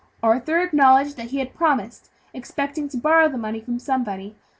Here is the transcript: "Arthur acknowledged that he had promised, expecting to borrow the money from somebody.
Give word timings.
"Arthur 0.23 0.57
acknowledged 0.59 1.15
that 1.17 1.27
he 1.29 1.37
had 1.37 1.53
promised, 1.53 2.09
expecting 2.33 2.89
to 2.89 2.97
borrow 2.97 3.29
the 3.29 3.37
money 3.37 3.61
from 3.61 3.77
somebody. 3.77 4.35